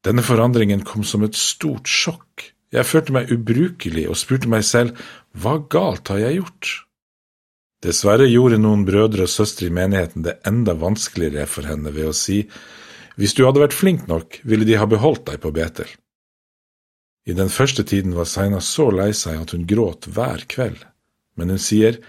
Denne 0.00 0.24
forandringen 0.24 0.80
kom 0.88 1.04
som 1.04 1.26
et 1.26 1.36
stort 1.36 1.88
sjokk. 1.90 2.46
Jeg 2.72 2.88
følte 2.88 3.12
meg 3.12 3.32
ubrukelig 3.34 4.06
og 4.08 4.16
spurte 4.16 4.48
meg 4.48 4.64
selv, 4.64 4.96
hva 5.36 5.58
galt 5.60 6.08
har 6.08 6.22
jeg 6.22 6.38
gjort? 6.38 6.70
Dessverre 7.84 8.28
gjorde 8.28 8.60
noen 8.60 8.86
brødre 8.88 9.26
og 9.26 9.32
søstre 9.32 9.68
i 9.68 9.74
menigheten 9.74 10.24
det 10.24 10.38
enda 10.48 10.72
vanskeligere 10.76 11.44
for 11.48 11.68
henne 11.68 11.92
ved 11.92 12.10
å 12.10 12.16
si, 12.16 12.42
hvis 13.20 13.36
du 13.36 13.44
hadde 13.44 13.60
vært 13.60 13.76
flink 13.76 14.06
nok, 14.08 14.40
ville 14.48 14.64
de 14.68 14.78
ha 14.80 14.88
beholdt 14.88 15.26
deg 15.28 15.40
på 15.42 15.52
Betel. 15.52 15.88
I 17.28 17.36
den 17.36 17.50
første 17.52 17.84
tiden 17.84 18.14
var 18.16 18.28
Saina 18.28 18.60
så 18.64 18.88
lei 18.94 19.10
seg 19.16 19.42
at 19.42 19.52
hun 19.54 19.66
gråt 19.68 20.08
hver 20.08 20.46
kveld, 20.48 20.80
men 21.36 21.52
hun 21.52 21.60
sier, 21.60 22.00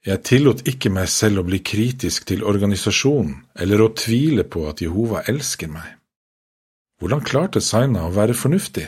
jeg 0.00 0.22
tillot 0.24 0.62
ikke 0.68 0.88
meg 0.92 1.10
selv 1.12 1.42
å 1.42 1.44
bli 1.44 1.58
kritisk 1.60 2.24
til 2.30 2.44
organisasjonen 2.48 3.42
eller 3.60 3.82
å 3.84 3.90
tvile 3.92 4.46
på 4.48 4.64
at 4.70 4.80
Jehova 4.80 5.26
elsker 5.28 5.68
meg. 5.68 5.98
Hvordan 7.00 7.24
klarte 7.24 7.60
Saina 7.64 8.06
å 8.06 8.14
være 8.14 8.36
fornuftig? 8.36 8.86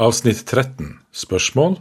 Avsnitt 0.00 0.44
13 0.46 0.94
Spørsmål 1.12 1.76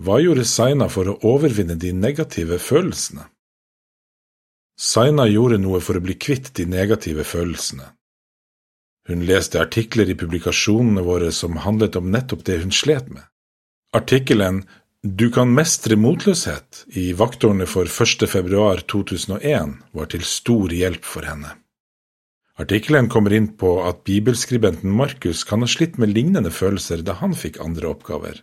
Hva 0.00 0.20
gjorde 0.22 0.44
Saina 0.48 0.88
for 0.92 1.12
å 1.12 1.18
overvinne 1.28 1.76
de 1.76 1.92
negative 1.92 2.56
følelsene? 2.62 3.28
Saina 4.76 5.24
gjorde 5.28 5.60
noe 5.60 5.80
for 5.80 5.96
å 5.96 6.04
bli 6.04 6.16
kvitt 6.20 6.52
de 6.56 6.66
negative 6.68 7.24
følelsene. 7.24 7.95
Hun 9.06 9.22
leste 9.26 9.60
artikler 9.62 10.10
i 10.10 10.16
publikasjonene 10.18 11.04
våre 11.06 11.30
som 11.32 11.60
handlet 11.62 11.96
om 11.98 12.10
nettopp 12.10 12.42
det 12.48 12.58
hun 12.64 12.74
slet 12.74 13.08
med. 13.12 13.22
Artikkelen 13.94 14.64
du 15.06 15.28
kan 15.30 15.52
mestre 15.54 15.94
motløshet 15.94 16.82
i 16.98 17.12
vaktårene 17.14 17.68
for 17.70 17.86
1. 17.86 18.26
februar 18.26 18.80
2001 18.90 19.76
var 19.94 20.08
til 20.10 20.24
stor 20.26 20.72
hjelp 20.74 21.04
for 21.06 21.28
henne. 21.28 21.52
Artikkelen 22.58 23.10
kommer 23.12 23.34
inn 23.36 23.52
på 23.60 23.70
at 23.86 24.02
bibelskribenten 24.08 24.90
Markus 24.90 25.44
kan 25.46 25.62
ha 25.62 25.68
slitt 25.70 26.00
med 26.02 26.10
lignende 26.16 26.50
følelser 26.50 27.04
da 27.06 27.14
han 27.20 27.36
fikk 27.36 27.60
andre 27.62 27.92
oppgaver. 27.92 28.40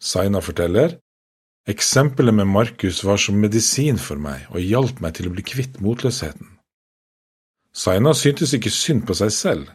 Saina 0.00 0.40
forteller 0.42 0.96
eksempelet 1.70 2.34
med 2.34 2.50
Markus 2.50 3.04
var 3.06 3.20
som 3.22 3.38
medisin 3.38 4.00
for 4.00 4.18
meg 4.18 4.48
og 4.50 4.64
hjalp 4.64 5.04
meg 5.04 5.14
til 5.18 5.28
å 5.28 5.34
bli 5.36 5.44
kvitt 5.46 5.78
motløsheten. 5.84 6.48
Saina 7.72 8.16
syntes 8.16 8.56
ikke 8.56 8.72
synd 8.72 9.06
på 9.06 9.14
seg 9.20 9.30
selv. 9.36 9.70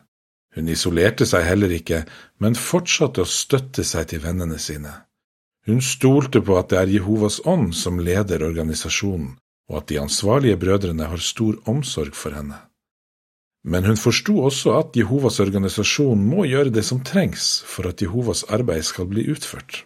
Hun 0.57 0.69
isolerte 0.73 1.27
seg 1.29 1.43
heller 1.45 1.69
ikke, 1.75 2.01
men 2.41 2.57
fortsatte 2.57 3.21
å 3.21 3.29
støtte 3.29 3.83
seg 3.85 4.07
til 4.09 4.23
vennene 4.23 4.57
sine. 4.57 5.03
Hun 5.69 5.83
stolte 5.85 6.41
på 6.41 6.55
at 6.57 6.71
det 6.71 6.79
er 6.79 6.93
Jehovas 6.95 7.37
ånd 7.45 7.75
som 7.77 7.99
leder 8.01 8.41
organisasjonen, 8.47 9.35
og 9.69 9.77
at 9.81 9.91
de 9.91 9.99
ansvarlige 10.01 10.57
brødrene 10.57 11.11
har 11.11 11.21
stor 11.21 11.59
omsorg 11.69 12.17
for 12.17 12.33
henne. 12.33 12.57
Men 13.67 13.85
hun 13.85 14.01
forsto 14.01 14.39
også 14.47 14.73
at 14.79 14.97
Jehovas 14.97 15.37
organisasjon 15.43 16.25
må 16.25 16.47
gjøre 16.49 16.73
det 16.73 16.85
som 16.87 17.03
trengs 17.05 17.59
for 17.67 17.91
at 17.91 18.01
Jehovas 18.01 18.45
arbeid 18.49 18.87
skal 18.87 19.11
bli 19.11 19.27
utført. 19.29 19.83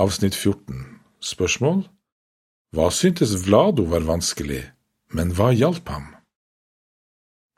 Avsnitt 0.00 0.36
14 0.38 0.80
Spørsmål 1.20 1.84
Hva 2.72 2.88
syntes 2.88 3.36
Vlado 3.44 3.84
var 3.92 4.06
vanskelig, 4.08 4.62
men 5.12 5.36
hva 5.36 5.52
hjalp 5.52 5.92
ham? 5.92 6.15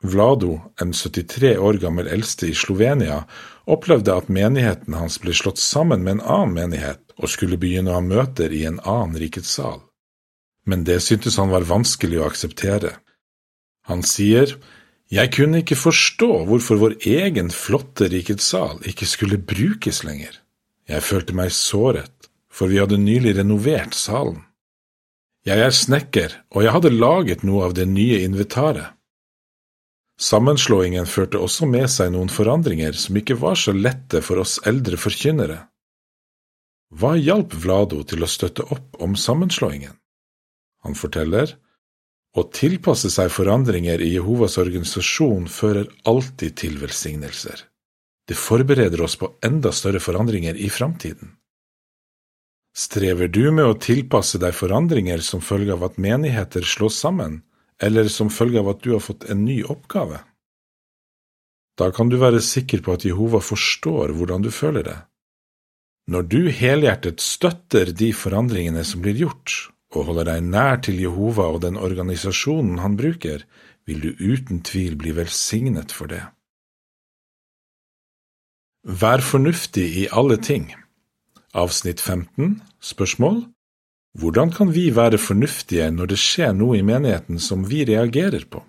Vlado, 0.01 0.61
en 0.81 0.93
73 0.93 1.57
år 1.57 1.73
gammel 1.73 2.07
eldste 2.07 2.47
i 2.47 2.55
Slovenia, 2.55 3.25
opplevde 3.67 4.15
at 4.15 4.31
menigheten 4.31 4.95
hans 4.95 5.19
ble 5.19 5.33
slått 5.35 5.59
sammen 5.59 6.05
med 6.05 6.17
en 6.17 6.23
annen 6.23 6.55
menighet 6.55 7.01
og 7.19 7.31
skulle 7.33 7.59
begynne 7.59 7.91
å 7.91 7.99
ha 7.99 8.03
møter 8.05 8.53
i 8.55 8.63
en 8.69 8.79
annen 8.87 9.19
rikets 9.19 9.51
sal. 9.59 9.81
Men 10.63 10.85
det 10.87 11.01
syntes 11.03 11.35
han 11.41 11.51
var 11.51 11.67
vanskelig 11.67 12.21
å 12.21 12.27
akseptere. 12.29 12.95
Han 13.91 14.03
sier, 14.03 14.55
Jeg 15.09 15.31
kunne 15.33 15.63
ikke 15.63 15.75
forstå 15.75 16.45
hvorfor 16.45 16.77
vår 16.77 16.95
egen 17.01 17.49
flotte 17.49 18.07
rikets 18.13 18.45
sal 18.45 18.77
ikke 18.85 19.07
skulle 19.09 19.41
brukes 19.41 20.03
lenger. 20.05 20.35
Jeg 20.87 21.01
følte 21.01 21.33
meg 21.33 21.51
såret, 21.51 22.29
for 22.47 22.69
vi 22.69 22.79
hadde 22.79 23.01
nylig 23.01 23.35
renovert 23.37 23.97
salen. 23.97 24.43
Jeg 25.45 25.59
er 25.65 25.73
snekker, 25.73 26.35
og 26.53 26.63
jeg 26.63 26.75
hadde 26.75 26.93
laget 26.93 27.43
noe 27.43 27.65
av 27.65 27.73
det 27.73 27.87
nye 27.89 28.21
inventaret. 28.21 28.93
Sammenslåingen 30.19 31.07
førte 31.07 31.39
også 31.39 31.67
med 31.69 31.87
seg 31.87 32.11
noen 32.11 32.31
forandringer 32.31 32.97
som 32.99 33.15
ikke 33.15 33.37
var 33.39 33.55
så 33.55 33.71
lette 33.71 34.19
for 34.25 34.41
oss 34.41 34.57
eldre 34.67 34.99
forkynnere. 34.99 35.61
Hva 36.91 37.13
hjalp 37.15 37.53
Vlado 37.63 38.01
til 38.03 38.25
å 38.25 38.27
støtte 38.27 38.65
opp 38.75 38.99
om 38.99 39.15
sammenslåingen? 39.15 39.95
Han 40.83 40.95
forteller, 40.97 41.55
å 42.37 42.43
tilpasse 42.53 43.09
seg 43.13 43.31
forandringer 43.33 44.01
i 44.03 44.11
Jehovas 44.13 44.59
organisasjon 44.61 45.47
fører 45.49 45.87
alltid 46.09 46.55
til 46.61 46.77
velsignelser. 46.81 47.63
Det 48.29 48.37
forbereder 48.37 49.01
oss 49.01 49.15
på 49.17 49.31
enda 49.45 49.71
større 49.73 50.01
forandringer 50.03 50.57
i 50.59 50.69
framtiden. 50.69 51.31
Strever 52.75 53.31
du 53.31 53.49
med 53.51 53.65
å 53.65 53.77
tilpasse 53.81 54.37
deg 54.37 54.53
forandringer 54.53 55.23
som 55.25 55.41
følge 55.41 55.73
av 55.73 55.87
at 55.87 55.97
menigheter 55.97 56.67
slås 56.67 56.99
sammen, 57.01 57.41
eller 57.83 58.09
som 58.11 58.31
følge 58.33 58.59
av 58.59 58.73
at 58.73 58.83
du 58.83 58.93
har 58.95 59.03
fått 59.03 59.29
en 59.31 59.45
ny 59.45 59.61
oppgave. 59.63 60.19
Da 61.79 61.91
kan 61.95 62.09
du 62.11 62.17
være 62.19 62.41
sikker 62.43 62.83
på 62.83 62.97
at 62.97 63.05
Jehova 63.07 63.39
forstår 63.39 64.11
hvordan 64.17 64.43
du 64.43 64.51
føler 64.51 64.83
det. 64.83 64.97
Når 66.09 66.25
du 66.27 66.39
helhjertet 66.51 67.21
støtter 67.21 67.93
de 67.95 68.09
forandringene 68.17 68.83
som 68.83 69.03
blir 69.05 69.15
gjort, 69.15 69.69
og 69.95 70.09
holder 70.09 70.27
deg 70.31 70.49
nær 70.49 70.81
til 70.85 70.99
Jehova 71.01 71.47
og 71.53 71.61
den 71.63 71.77
organisasjonen 71.79 72.81
han 72.83 72.97
bruker, 72.99 73.45
vil 73.87 74.03
du 74.03 74.09
uten 74.17 74.61
tvil 74.65 74.97
bli 74.99 75.15
velsignet 75.17 75.93
for 75.95 76.11
det. 76.11 76.21
Vær 78.83 79.23
fornuftig 79.25 79.85
i 80.03 80.07
alle 80.11 80.37
ting. 80.41 80.69
Avsnitt 81.53 82.01
15 82.01 82.59
Spørsmål 82.81 83.41
hvordan 84.17 84.51
kan 84.51 84.73
vi 84.73 84.89
være 84.95 85.19
fornuftige 85.21 85.91
når 85.91 86.13
det 86.13 86.19
skjer 86.19 86.53
noe 86.57 86.79
i 86.79 86.85
menigheten 86.85 87.39
som 87.39 87.67
vi 87.69 87.83
reagerer 87.85 88.45
på? 88.49 88.63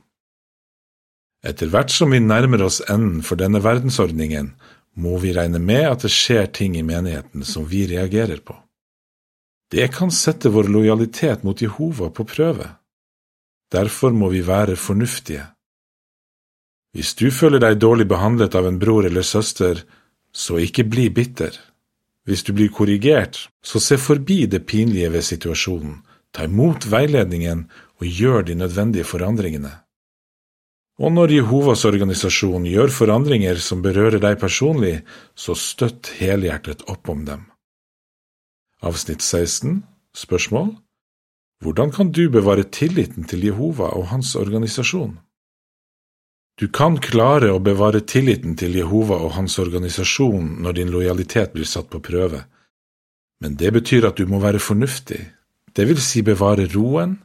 Etter 1.47 1.71
hvert 1.73 1.93
som 1.93 2.13
vi 2.13 2.21
nærmer 2.21 2.67
oss 2.67 2.83
enden 2.85 3.23
for 3.25 3.41
denne 3.41 3.63
verdensordningen, 3.65 4.53
må 5.01 5.17
vi 5.23 5.33
regne 5.33 5.59
med 5.59 5.87
at 5.89 6.03
det 6.05 6.13
skjer 6.13 6.51
ting 6.53 6.77
i 6.77 6.85
menigheten 6.85 7.47
som 7.47 7.65
vi 7.69 7.87
reagerer 7.89 8.43
på. 8.45 8.57
Det 9.71 9.87
kan 9.95 10.11
sette 10.11 10.51
vår 10.51 10.69
lojalitet 10.69 11.45
mot 11.47 11.63
Jehova 11.63 12.11
på 12.11 12.27
prøve. 12.27 12.67
Derfor 13.73 14.11
må 14.11 14.29
vi 14.29 14.43
være 14.47 14.77
fornuftige. 14.77 15.47
Hvis 16.93 17.15
du 17.15 17.31
føler 17.31 17.63
deg 17.63 17.79
dårlig 17.79 18.09
behandlet 18.11 18.55
av 18.59 18.67
en 18.67 18.81
bror 18.83 19.07
eller 19.07 19.23
søster, 19.23 19.85
så 20.35 20.59
ikke 20.59 20.85
bli 20.91 21.07
bitter. 21.15 21.55
Hvis 22.31 22.45
du 22.47 22.53
blir 22.55 22.71
korrigert, 22.71 23.49
så 23.59 23.81
se 23.83 23.97
forbi 23.99 24.45
det 24.47 24.63
pinlige 24.71 25.09
ved 25.11 25.25
situasjonen, 25.27 25.97
ta 26.31 26.45
imot 26.47 26.85
veiledningen 26.87 27.65
og 27.99 28.07
gjør 28.07 28.45
de 28.47 28.55
nødvendige 28.55 29.05
forandringene. 29.05 29.73
Og 31.03 31.11
når 31.17 31.33
Jehovas 31.35 31.83
organisasjon 31.89 32.69
gjør 32.71 32.93
forandringer 32.95 33.59
som 33.59 33.83
berører 33.83 34.23
deg 34.23 34.39
personlig, 34.39 35.01
så 35.35 35.57
støtt 35.59 36.13
helhjertet 36.21 36.85
opp 36.93 37.11
om 37.11 37.25
dem. 37.27 37.49
Avsnitt 38.79 39.27
16 39.27 39.81
Spørsmål 40.15 40.77
Hvordan 41.65 41.91
kan 41.91 42.13
du 42.15 42.29
bevare 42.31 42.63
tilliten 42.63 43.27
til 43.27 43.43
Jehova 43.49 43.91
og 43.99 44.07
hans 44.15 44.37
organisasjon? 44.39 45.19
Du 46.61 46.67
kan 46.69 46.99
klare 47.01 47.55
å 47.55 47.61
bevare 47.65 48.03
tilliten 48.05 48.53
til 48.61 48.75
Jehova 48.77 49.17
og 49.25 49.33
hans 49.33 49.55
organisasjon 49.63 50.59
når 50.61 50.75
din 50.77 50.91
lojalitet 50.93 51.55
blir 51.55 51.65
satt 51.65 51.89
på 51.89 52.03
prøve, 52.05 52.43
men 53.41 53.57
det 53.57 53.71
betyr 53.73 54.11
at 54.11 54.21
du 54.21 54.29
må 54.29 54.43
være 54.43 54.61
fornuftig, 54.61 55.23
det 55.73 55.87
vil 55.89 56.03
si 56.05 56.21
bevare 56.21 56.67
roen, 56.75 57.17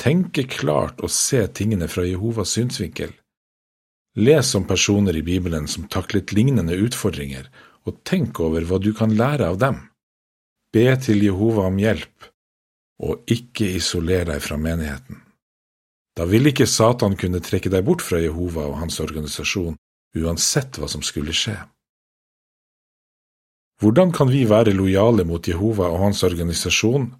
tenke 0.00 0.46
klart 0.48 1.02
og 1.04 1.12
se 1.12 1.42
tingene 1.52 1.90
fra 1.92 2.06
Jehovas 2.06 2.54
synsvinkel. 2.56 3.12
Les 4.16 4.54
om 4.56 4.64
personer 4.64 5.20
i 5.20 5.26
Bibelen 5.26 5.68
som 5.68 5.84
taklet 5.92 6.32
lignende 6.32 6.80
utfordringer, 6.80 7.44
og 7.84 8.00
tenk 8.08 8.40
over 8.40 8.64
hva 8.64 8.80
du 8.80 8.94
kan 8.96 9.12
lære 9.12 9.52
av 9.52 9.60
dem. 9.60 9.82
Be 10.72 10.88
til 10.96 11.28
Jehova 11.28 11.68
om 11.68 11.76
hjelp, 11.76 12.32
og 13.04 13.28
ikke 13.28 13.68
isoler 13.76 14.24
deg 14.32 14.40
fra 14.44 14.56
menigheten. 14.56 15.17
Da 16.18 16.26
vil 16.26 16.50
ikke 16.50 16.66
Satan 16.66 17.14
kunne 17.14 17.38
trekke 17.38 17.70
deg 17.70 17.84
bort 17.86 18.02
fra 18.02 18.18
Jehova 18.18 18.64
og 18.66 18.80
hans 18.80 18.98
organisasjon, 19.04 19.76
uansett 20.18 20.80
hva 20.80 20.88
som 20.90 21.04
skulle 21.06 21.34
skje. 21.36 21.54
Hvordan 23.78 24.10
kan 24.10 24.26
vi 24.32 24.42
være 24.50 24.74
lojale 24.74 25.22
mot 25.28 25.46
Jehova 25.46 25.86
og 25.92 26.00
hans 26.08 26.24
organisasjon 26.26 27.12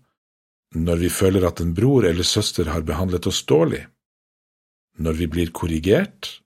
når 0.74 0.98
vi 1.04 1.10
føler 1.14 1.46
at 1.46 1.62
en 1.62 1.70
bror 1.76 2.08
eller 2.08 2.26
søster 2.26 2.66
har 2.72 2.82
behandlet 2.82 3.28
oss 3.30 3.44
dårlig, 3.46 3.84
når 4.98 5.14
vi 5.20 5.28
blir 5.30 5.52
korrigert, 5.54 6.42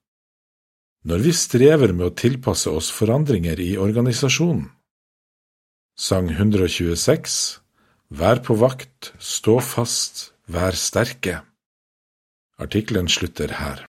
når 1.08 1.24
vi 1.24 1.32
strever 1.34 1.94
med 1.96 2.10
å 2.10 2.14
tilpasse 2.14 2.70
oss 2.70 2.90
forandringer 2.92 3.58
i 3.64 3.72
organisasjonen? 3.80 4.68
Sang 5.96 6.28
126 6.28 7.40
Vær 8.12 8.42
på 8.44 8.58
vakt, 8.60 9.14
stå 9.16 9.56
fast, 9.64 10.34
vær 10.44 10.76
sterke. 10.76 11.40
Artikkelen 12.62 13.08
slutter 13.08 13.48
her. 13.48 13.91